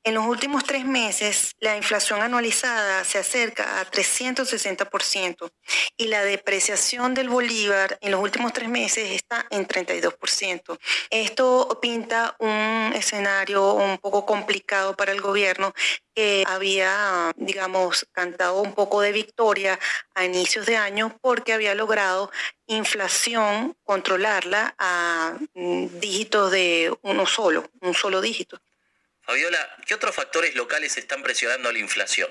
[0.04, 5.52] En los últimos tres meses, la inflación anualizada se acerca a 360%
[5.98, 10.78] y la depreciación del bolívar en los últimos tres meses está en 32%.
[11.10, 15.74] Esto pinta un escenario un poco complicado para el gobierno
[16.14, 19.80] que había, digamos, cantado un poco de victoria
[20.14, 22.32] a inicios de año porque había logrado
[22.68, 28.60] inflación, controlarla a mm, dígitos de uno solo, un solo dígito.
[29.24, 32.30] Fabiola, ¿qué otros factores locales están presionando la inflación?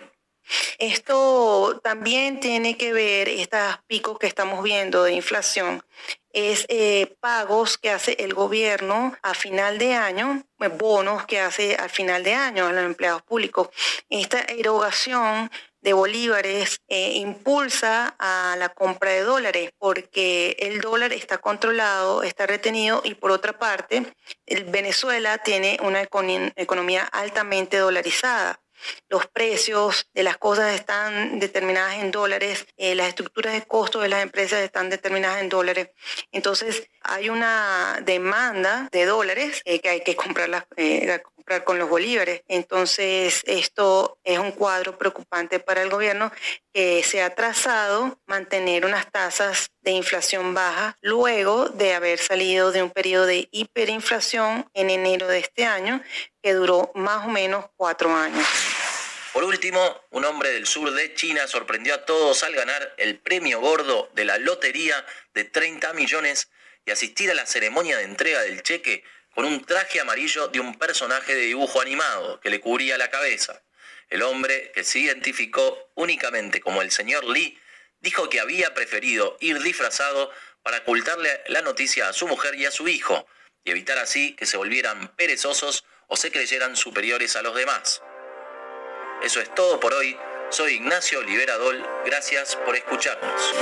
[0.79, 5.85] Esto también tiene que ver, estos picos que estamos viendo de inflación,
[6.33, 11.77] es eh, pagos que hace el gobierno a final de año, eh, bonos que hace
[11.77, 13.69] al final de año a los empleados públicos.
[14.11, 15.51] Esta erogación
[15.83, 22.47] de bolívares eh, impulsa a la compra de dólares porque el dólar está controlado, está
[22.47, 24.07] retenido y por otra parte,
[24.67, 28.61] Venezuela tiene una economía altamente dolarizada.
[29.09, 34.09] Los precios de las cosas están determinadas en dólares, eh, las estructuras de costo de
[34.09, 35.91] las empresas están determinadas en dólares.
[36.33, 40.65] Entonces hay una demanda de dólares eh, que hay que comprarlas,
[41.65, 42.43] con los bolívares.
[42.49, 46.33] Entonces, esto es un cuadro preocupante para el gobierno
[46.73, 52.83] que se ha trazado mantener unas tasas de inflación baja luego de haber salido de
[52.83, 56.03] un periodo de hiperinflación en enero de este año
[56.43, 58.47] que duró más o menos cuatro años.
[59.33, 63.61] Por último, un hombre del sur de China sorprendió a todos al ganar el premio
[63.61, 66.51] gordo de la lotería de 30 millones
[66.85, 70.79] y asistir a la ceremonia de entrega del cheque con un traje amarillo de un
[70.79, 73.63] personaje de dibujo animado que le cubría la cabeza.
[74.09, 77.59] El hombre, que se identificó únicamente como el señor Lee,
[78.01, 80.31] dijo que había preferido ir disfrazado
[80.63, 83.27] para ocultarle la noticia a su mujer y a su hijo,
[83.65, 88.03] y evitar así que se volvieran perezosos o se creyeran superiores a los demás.
[89.23, 90.17] Eso es todo por hoy.
[90.53, 93.55] Soy Ignacio Liberadol, gracias por escucharnos.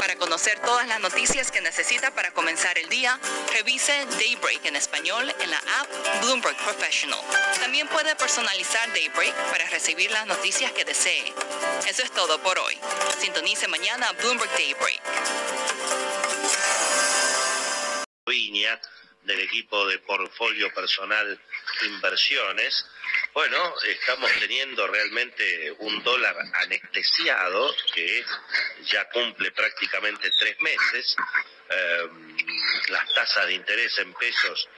[0.00, 3.20] Para conocer todas las noticias que necesita para comenzar el día,
[3.52, 7.20] revise Daybreak en español en la app Bloomberg Professional.
[7.60, 11.30] También puede personalizar Daybreak para recibir las noticias que desee.
[11.86, 12.78] Eso es todo por hoy.
[13.18, 15.02] Sintonice mañana Bloomberg Daybreak.
[19.28, 21.38] del equipo de portfolio personal
[21.86, 22.86] inversiones
[23.34, 28.24] bueno, estamos teniendo realmente un dólar anestesiado que
[28.86, 31.16] ya cumple prácticamente tres meses.
[31.70, 32.36] Em,
[32.88, 34.68] las tasas de interés en pesos,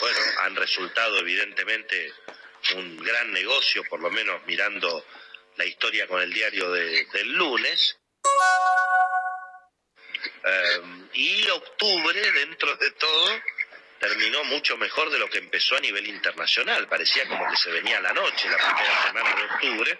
[0.00, 2.12] bueno, han resultado evidentemente
[2.74, 5.04] un gran negocio, por lo menos mirando
[5.56, 7.98] la historia con el diario del lunes.
[10.44, 13.40] Em, y octubre, dentro de todo,
[14.08, 16.86] terminó mucho mejor de lo que empezó a nivel internacional.
[16.88, 19.98] Parecía como que se venía la noche, la primera semana de octubre,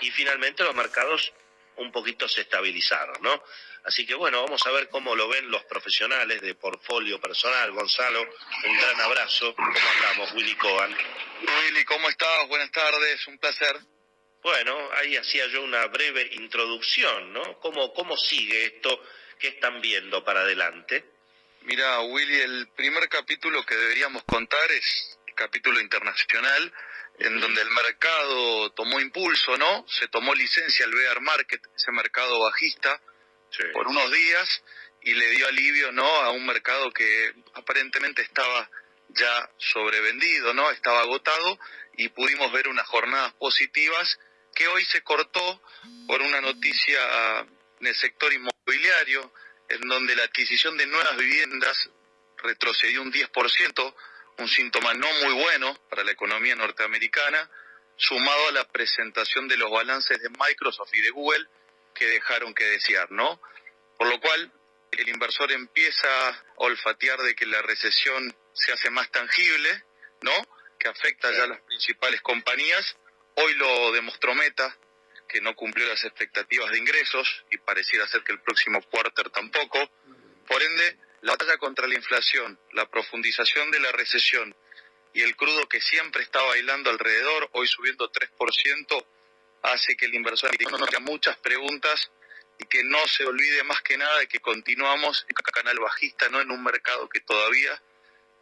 [0.00, 1.32] y finalmente los mercados
[1.76, 3.42] un poquito se estabilizaron, ¿no?
[3.84, 7.72] Así que bueno, vamos a ver cómo lo ven los profesionales de portfolio personal.
[7.72, 9.54] Gonzalo, un gran abrazo.
[9.54, 10.96] ¿Cómo andamos, Willy Cohen?
[11.40, 12.48] Willy, ¿cómo estás?
[12.48, 13.76] Buenas tardes, un placer.
[14.42, 17.58] Bueno, ahí hacía yo una breve introducción, ¿no?
[17.58, 19.02] ¿Cómo, cómo sigue esto?
[19.38, 21.15] ¿Qué están viendo para adelante?
[21.66, 26.72] Mira, Willy, el primer capítulo que deberíamos contar es el capítulo internacional.
[27.18, 29.86] en donde el mercado tomó impulso, ¿no?
[29.88, 33.00] Se tomó licencia el bear market, ese mercado bajista,
[33.72, 34.62] por unos días
[35.00, 36.06] y le dio alivio, ¿no?
[36.06, 38.70] A un mercado que aparentemente estaba
[39.08, 40.70] ya sobrevendido, ¿no?
[40.70, 41.58] Estaba agotado
[41.96, 44.18] y pudimos ver unas jornadas positivas
[44.54, 45.62] que hoy se cortó
[46.06, 47.46] por una noticia
[47.80, 49.32] en el sector inmobiliario,
[49.68, 51.90] en donde la adquisición de nuevas viviendas
[52.38, 53.94] retrocedió un 10%,
[54.38, 57.50] un síntoma no muy bueno para la economía norteamericana,
[57.96, 61.46] sumado a la presentación de los balances de Microsoft y de Google
[61.94, 63.40] que dejaron que desear, ¿no?
[63.98, 64.52] Por lo cual
[64.92, 69.84] el inversor empieza a olfatear de que la recesión se hace más tangible,
[70.20, 70.32] ¿no?
[70.78, 72.96] Que afecta ya a las principales compañías.
[73.34, 74.76] Hoy lo demostró Meta,
[75.28, 79.78] que no cumplió las expectativas de ingresos y pareciera ser que el próximo quarter tampoco.
[80.46, 84.54] Por ende, la batalla contra la inflación, la profundización de la recesión
[85.12, 89.06] y el crudo que siempre está bailando alrededor, hoy subiendo 3%,
[89.62, 92.10] hace que el inversor no tenga muchas preguntas
[92.58, 96.40] y que no se olvide más que nada de que continuamos en canal bajista, no
[96.40, 97.82] en un mercado que todavía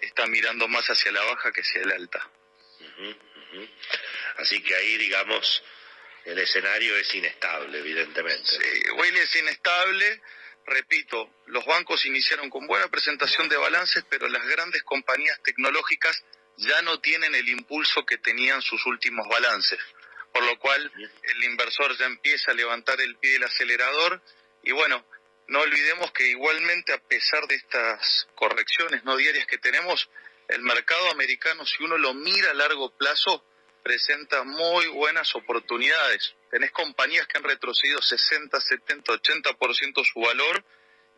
[0.00, 2.30] está mirando más hacia la baja que hacia la alta.
[4.38, 5.62] Así que ahí, digamos,
[6.24, 8.50] el escenario es inestable, evidentemente.
[8.50, 8.82] Sí,
[9.16, 10.22] es inestable.
[10.66, 16.24] Repito, los bancos iniciaron con buena presentación de balances, pero las grandes compañías tecnológicas
[16.56, 19.78] ya no tienen el impulso que tenían sus últimos balances.
[20.32, 20.90] Por lo cual
[21.22, 24.20] el inversor ya empieza a levantar el pie del acelerador
[24.62, 25.04] y bueno,
[25.48, 30.08] no olvidemos que igualmente a pesar de estas correcciones no diarias que tenemos,
[30.48, 33.44] el mercado americano, si uno lo mira a largo plazo,
[33.84, 36.34] presenta muy buenas oportunidades.
[36.50, 40.64] Tenés compañías que han retrocedido 60, 70, 80% su valor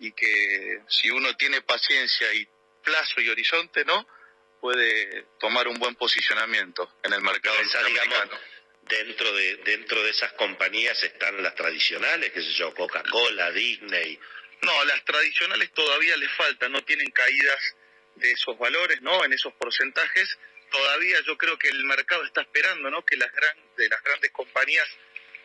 [0.01, 2.47] y que si uno tiene paciencia y
[2.83, 4.07] plazo y horizonte, ¿no?
[4.61, 8.37] Puede tomar un buen posicionamiento en el mercado americano
[8.89, 14.19] dentro de dentro de esas compañías están las tradicionales, qué sé yo, Coca-Cola, Disney.
[14.63, 17.77] No, las tradicionales todavía les faltan, no tienen caídas
[18.17, 19.25] de esos valores, ¿no?
[19.25, 20.39] En esos porcentajes.
[20.71, 23.05] Todavía yo creo que el mercado está esperando, ¿no?
[23.05, 24.89] Que las gran, de las grandes compañías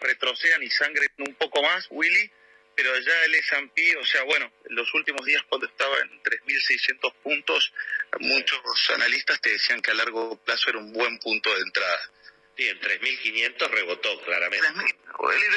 [0.01, 2.31] retrocedan y sangren un poco más, Willy,
[2.75, 7.13] pero ya el S&P, o sea, bueno, en los últimos días cuando estaba en 3.600
[7.21, 7.73] puntos,
[8.19, 12.11] muchos analistas te decían que a largo plazo era un buen punto de entrada.
[12.57, 14.67] Sí, en 3.500 rebotó claramente.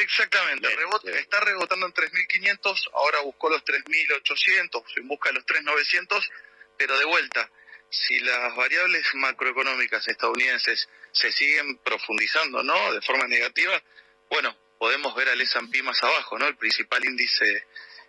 [0.03, 0.69] Exactamente,
[1.19, 6.31] está rebotando en 3.500, ahora buscó los 3.800, en busca de los 3.900,
[6.77, 7.51] pero de vuelta,
[8.07, 12.93] si las variables macroeconómicas estadounidenses se siguen profundizando, ¿no?
[12.93, 13.81] De forma negativa,
[14.29, 16.47] bueno, podemos ver al S&P más abajo, ¿no?
[16.49, 17.67] El principal índice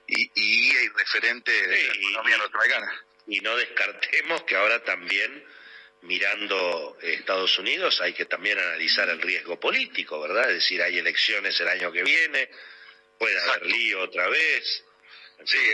[0.08, 3.06] y, y, referente de la economía norteamericana.
[3.28, 5.44] Y no descartemos que ahora también
[6.02, 10.50] mirando Estados Unidos hay que también analizar el riesgo político, ¿verdad?
[10.50, 12.50] Es decir, hay elecciones el año que viene,
[13.18, 14.84] puede haber lío otra vez.
[15.46, 15.74] Sí,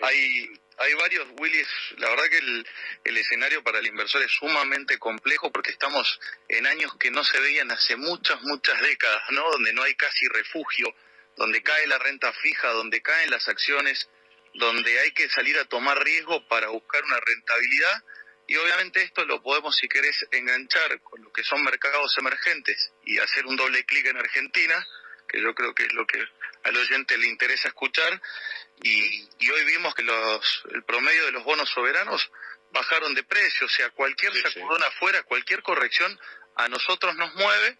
[0.00, 2.66] hay, hay varios, Willis, la verdad que el,
[3.04, 7.38] el, escenario para el inversor es sumamente complejo porque estamos en años que no se
[7.38, 9.50] veían hace muchas, muchas décadas, ¿no?
[9.50, 10.94] Donde no hay casi refugio,
[11.36, 14.08] donde cae la renta fija, donde caen las acciones,
[14.54, 18.02] donde hay que salir a tomar riesgo para buscar una rentabilidad
[18.50, 23.16] y obviamente esto lo podemos, si querés, enganchar con lo que son mercados emergentes y
[23.18, 24.84] hacer un doble clic en Argentina,
[25.28, 26.18] que yo creo que es lo que
[26.64, 28.20] al oyente le interesa escuchar.
[28.82, 32.30] Y, hoy vimos que los, el promedio de los bonos soberanos
[32.72, 36.18] bajaron de precio, o sea, cualquier sacudón afuera, cualquier corrección
[36.56, 37.78] a nosotros nos mueve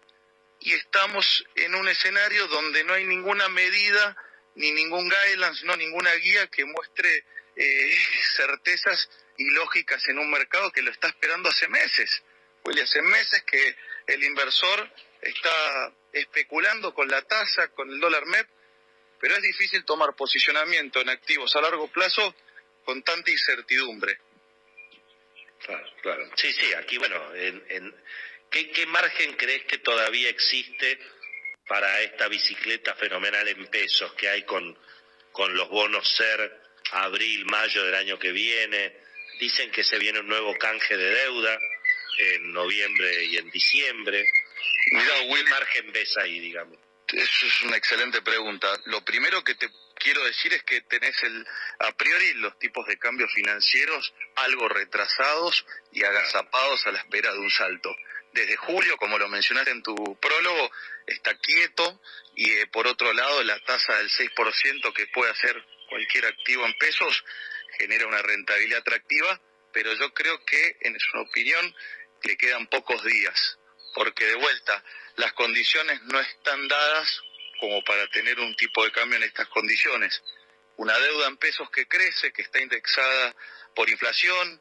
[0.59, 4.15] y estamos en un escenario donde no hay ninguna medida
[4.55, 7.97] ni ningún guidelines, no ninguna guía que muestre eh,
[8.35, 12.23] certezas y lógicas en un mercado que lo está esperando hace meses.
[12.63, 13.75] Willy, hace meses que
[14.07, 14.89] el inversor
[15.21, 18.47] está especulando con la tasa, con el dólar MEP,
[19.21, 22.35] pero es difícil tomar posicionamiento en activos a largo plazo
[22.83, 24.17] con tanta incertidumbre.
[25.63, 26.29] Claro, claro.
[26.35, 27.95] Sí, sí, aquí, bueno, en,
[28.49, 30.99] ¿qué, ¿qué margen crees que todavía existe
[31.67, 34.75] para esta bicicleta fenomenal en pesos que hay con,
[35.31, 36.59] con los bonos SER
[36.93, 38.97] abril, mayo del año que viene?
[39.39, 41.59] Dicen que se viene un nuevo canje de deuda
[42.17, 44.25] en noviembre y en diciembre.
[44.93, 46.90] Mira, ¿Qué margen ves ahí, digamos?
[47.11, 48.67] Eso es una excelente pregunta.
[48.85, 51.45] Lo primero que te quiero decir es que tenés el,
[51.79, 57.39] a priori los tipos de cambios financieros algo retrasados y agazapados a la espera de
[57.39, 57.93] un salto.
[58.33, 60.71] Desde julio, como lo mencionaste en tu prólogo,
[61.05, 62.01] está quieto
[62.35, 66.77] y eh, por otro lado la tasa del 6% que puede hacer cualquier activo en
[66.77, 67.23] pesos
[67.77, 69.41] genera una rentabilidad atractiva,
[69.73, 71.75] pero yo creo que, en su opinión,
[72.23, 73.57] le quedan pocos días.
[73.93, 74.81] porque de vuelta,
[75.21, 77.21] las condiciones no están dadas
[77.59, 80.19] como para tener un tipo de cambio en estas condiciones.
[80.77, 83.35] Una deuda en pesos que crece, que está indexada
[83.75, 84.59] por inflación,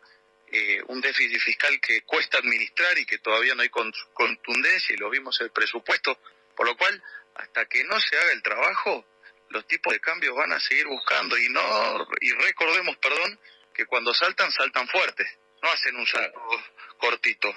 [0.53, 5.09] eh, un déficit fiscal que cuesta administrar y que todavía no hay contundencia, y lo
[5.09, 6.21] vimos en el presupuesto,
[6.55, 7.03] por lo cual,
[7.37, 9.07] hasta que no se haga el trabajo,
[9.49, 13.41] los tipos de cambios van a seguir buscando, y no, y recordemos, perdón,
[13.73, 15.25] que cuando saltan, saltan fuerte,
[15.63, 16.39] no hacen un salto
[16.99, 17.51] cortito.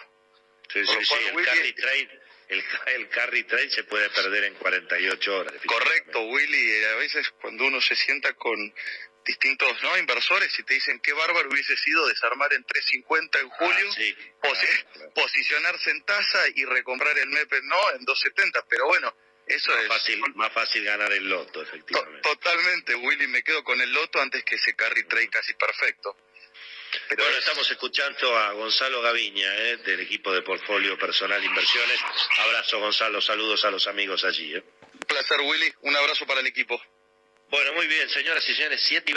[0.71, 2.22] Sí, sí, sí, el carry trade
[2.53, 5.53] el, carry trade se puede perder en 48 horas.
[5.65, 6.71] Correcto, Willy.
[6.71, 8.73] Eh, a veces cuando uno se sienta con
[9.25, 9.97] distintos ¿no?
[9.97, 13.89] inversores y te dicen qué bárbaro hubiese sido desarmar en 350 en julio,
[14.43, 19.81] ah, posicionarse en tasa y recomprar el MEP no en 270, pero bueno, eso más
[19.81, 22.21] es fácil, más fácil ganar el loto, efectivamente.
[22.21, 26.17] totalmente, Willy, me quedo con el loto antes que ese carry trade casi perfecto.
[27.09, 29.77] Pero ahora estamos escuchando a Gonzalo Gaviña, ¿eh?
[29.77, 31.99] del equipo de Portfolio Personal Inversiones.
[32.39, 33.21] Abrazo, Gonzalo.
[33.21, 34.55] Saludos a los amigos allí.
[34.55, 34.63] ¿eh?
[34.93, 35.73] Un placer, Willy.
[35.81, 36.81] Un abrazo para el equipo.
[37.49, 38.81] Bueno, muy bien, señoras y señores.
[38.81, 39.15] Siete y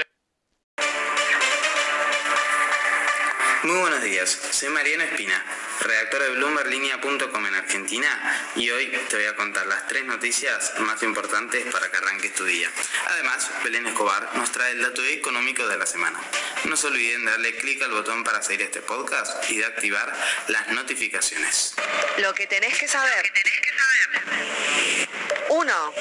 [3.67, 5.45] Muy buenos días, soy Mariano Espina,
[5.81, 11.03] redactor de BloombergLinea.com en Argentina y hoy te voy a contar las tres noticias más
[11.03, 12.71] importantes para que arranques tu día.
[13.09, 16.21] Además, Belén Escobar nos trae el dato económico de la semana.
[16.65, 20.13] No se olviden darle clic al botón para seguir este podcast y de activar
[20.49, 21.75] las notificaciones.
[22.19, 23.33] Lo que tenés que saber.
[25.49, 25.95] Uno.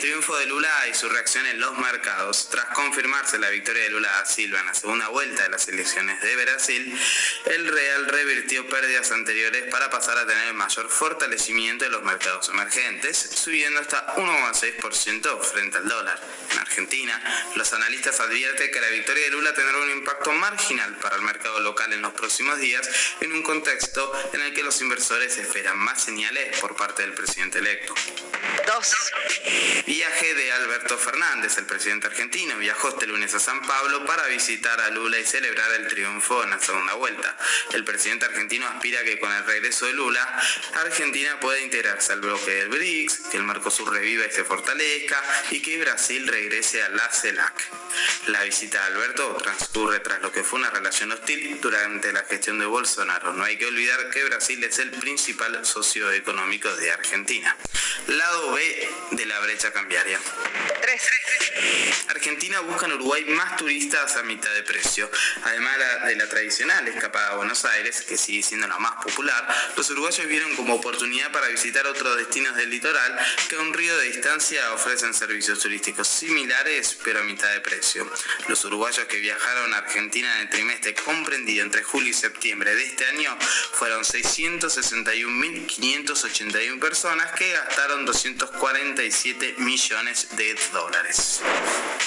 [0.00, 2.48] Triunfo de Lula y su reacción en los mercados.
[2.50, 6.20] Tras confirmarse la victoria de Lula da Silva en la segunda vuelta de las elecciones
[6.20, 6.98] de Brasil,
[7.46, 13.16] el Real revirtió pérdidas anteriores para pasar a tener mayor fortalecimiento de los mercados emergentes,
[13.16, 16.20] subiendo hasta 1,6% frente al dólar.
[16.52, 17.20] En Argentina,
[17.56, 21.60] los analistas advierten que la victoria de Lula tendrá un impacto marginal para el mercado
[21.60, 22.88] local en los próximos días,
[23.20, 27.58] en un contexto en el que los inversores esperan más señales por parte del presidente
[27.58, 27.94] electo.
[28.66, 28.94] 2.
[29.86, 34.80] Viaje de Alberto Fernández, el presidente argentino, viajó este lunes a San Pablo para visitar
[34.80, 37.36] a Lula y celebrar el triunfo en la segunda vuelta.
[37.72, 40.42] El presidente argentino aspira que con el regreso de Lula,
[40.74, 45.62] Argentina pueda integrarse al bloque del BRICS, que el Mercosur reviva y se fortalezca y
[45.62, 47.85] que Brasil regrese a la CELAC.
[48.28, 52.58] La visita de Alberto transcurre tras lo que fue una relación hostil durante la gestión
[52.58, 53.32] de Bolsonaro.
[53.32, 57.56] No hay que olvidar que Brasil es el principal socio económico de Argentina.
[58.08, 60.20] Lado B de la brecha cambiaria.
[60.80, 61.02] 3.
[62.08, 65.10] Argentina busca en Uruguay más turistas a mitad de precio.
[65.44, 65.76] Además
[66.06, 70.26] de la tradicional escapada a Buenos Aires, que sigue siendo la más popular, los uruguayos
[70.26, 73.18] vieron como oportunidad para visitar otros destinos del litoral
[73.48, 77.85] que a un río de distancia ofrecen servicios turísticos similares pero a mitad de precio.
[78.48, 82.84] Los uruguayos que viajaron a Argentina en el trimestre comprendido entre julio y septiembre de
[82.84, 83.38] este año
[83.72, 91.40] fueron 661.581 personas que gastaron 247 millones de dólares.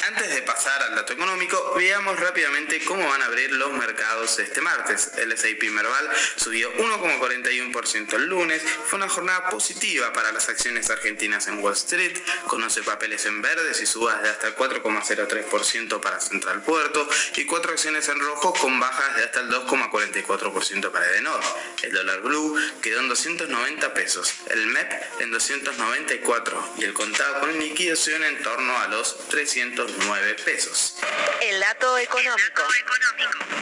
[0.08, 4.60] Antes de pasar al dato económico, veamos rápidamente cómo van a abrir los mercados este
[4.62, 5.12] martes.
[5.18, 11.48] El S&P Merval subió 1,41% el lunes, fue una jornada positiva para las acciones argentinas
[11.48, 12.18] en Wall Street,
[12.48, 15.59] con 11 papeles en verdes y subas de hasta 4,03%
[16.02, 17.06] para Central Puerto
[17.36, 21.42] y cuatro acciones en rojo con bajas de hasta el 2,44% para Edenor.
[21.84, 27.60] El dólar blue quedó en 290 pesos, el MEP en 294 y el contado con
[27.60, 30.96] liquidación en torno a los 309 pesos.
[31.42, 32.32] El dato económico.
[32.38, 33.59] El dato económico.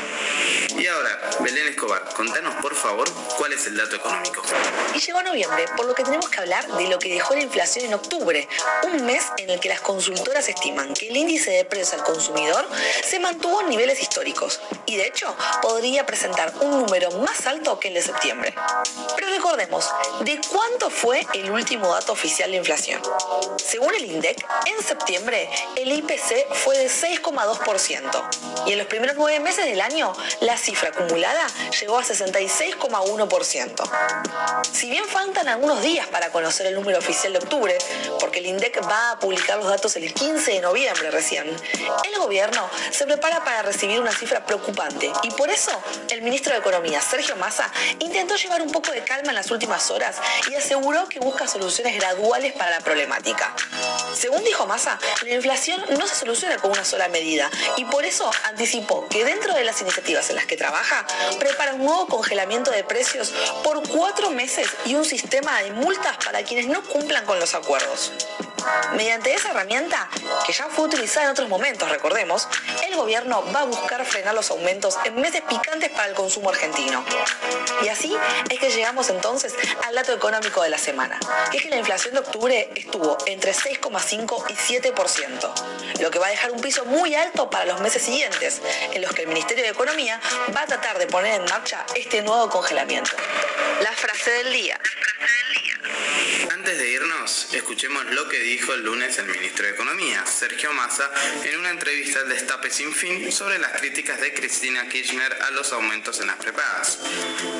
[0.78, 4.44] Y ahora, Belén Escobar, contanos por favor cuál es el dato económico.
[4.94, 7.86] Y llegó noviembre, por lo que tenemos que hablar de lo que dejó la inflación
[7.86, 8.48] en octubre,
[8.84, 12.68] un mes en el que las consultoras estiman que el índice de precios al consumidor
[13.04, 17.88] se mantuvo en niveles históricos y de hecho podría presentar un número más alto que
[17.88, 18.54] el de septiembre.
[19.16, 19.90] Pero recordemos,
[20.22, 23.02] ¿de cuánto fue el último dato oficial de inflación?
[23.58, 29.40] Según el INDEC, en septiembre el IPC fue de 6,2% y en los primeros nueve
[29.40, 29.97] meses del año
[30.42, 31.48] la cifra acumulada
[31.80, 33.90] llegó a 66,1%.
[34.72, 37.76] Si bien faltan algunos días para conocer el número oficial de octubre,
[38.20, 42.70] porque el INDEC va a publicar los datos el 15 de noviembre recién, el gobierno
[42.92, 45.72] se prepara para recibir una cifra preocupante y por eso
[46.10, 49.90] el ministro de Economía, Sergio Massa, intentó llevar un poco de calma en las últimas
[49.90, 50.18] horas
[50.52, 53.56] y aseguró que busca soluciones graduales para la problemática.
[54.14, 58.30] Según dijo Massa, la inflación no se soluciona con una sola medida y por eso
[58.44, 61.06] anticipó que dentro de las iniciativas en las que trabaja,
[61.40, 66.44] prepara un nuevo congelamiento de precios por cuatro meses y un sistema de multas para
[66.44, 68.12] quienes no cumplan con los acuerdos.
[68.96, 70.10] Mediante esa herramienta,
[70.46, 72.48] que ya fue utilizada en otros momentos, recordemos,
[72.88, 77.04] el gobierno va a buscar frenar los aumentos en meses picantes para el consumo argentino.
[77.84, 78.16] Y así
[78.50, 79.54] es que llegamos entonces
[79.86, 81.20] al dato económico de la semana,
[81.52, 86.28] que es que la inflación de octubre estuvo entre 6,5 y 7%, lo que va
[86.28, 88.62] a dejar un piso muy alto para los meses siguientes,
[88.94, 90.20] en los que el Ministerio de Economía
[90.56, 93.12] va a tratar de poner en marcha este nuevo congelamiento.
[93.82, 94.80] La frase del día.
[96.68, 101.10] Antes de irnos, escuchemos lo que dijo el lunes el ministro de Economía, Sergio Massa,
[101.46, 105.72] en una entrevista al Destape Sin Fin sobre las críticas de Cristina Kirchner a los
[105.72, 107.00] aumentos en las prepagas.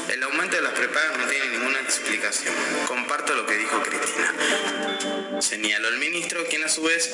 [0.10, 2.54] El aumento de las prepagas no tiene ninguna explicación.
[2.86, 5.40] Comparto lo que dijo Cristina.
[5.40, 7.10] Señaló el ministro, quien a su vez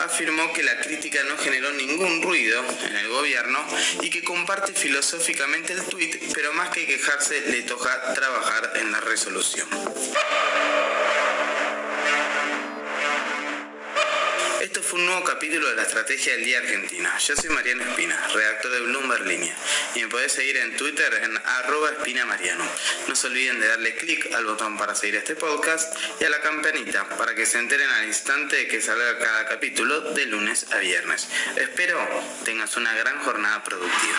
[0.00, 3.66] afirmó que la crítica no generó ningún ruido en el gobierno
[4.02, 9.00] y que comparte filosóficamente el tuit, pero más que quejarse le toca trabajar en la
[9.00, 9.66] resolución.
[14.90, 17.16] Fue un nuevo capítulo de la Estrategia del Día Argentina.
[17.18, 19.54] Yo soy Mariano Espina, redactor de Bloomberg Línea,
[19.94, 22.64] y me podés seguir en Twitter en arroba espinamariano.
[23.06, 26.40] No se olviden de darle clic al botón para seguir este podcast y a la
[26.40, 30.78] campanita para que se enteren al instante de que salga cada capítulo de lunes a
[30.78, 31.28] viernes.
[31.54, 31.96] Espero
[32.44, 34.18] tengas una gran jornada productiva.